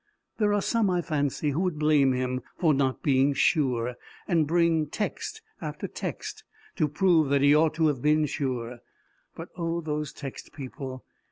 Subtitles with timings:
[0.39, 4.87] There are some, I fancy, who would blame him for not being sure, and bring
[4.87, 6.43] text after text
[6.77, 8.79] to prove that he ought to have been sure.
[9.35, 11.05] But oh those text people!